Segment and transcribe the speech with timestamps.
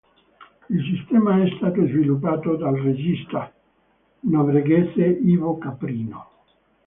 [0.71, 3.53] Il sistema è stato sviluppato dal regista
[4.21, 6.27] norvegese Ivo Caprino